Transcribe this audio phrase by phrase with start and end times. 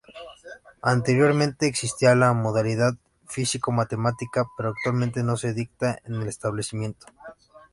[0.81, 2.93] Anteriormente existía la modalidad
[3.27, 7.05] "Físico-Matemática" pero actualmente no se dicta en el establecimiento.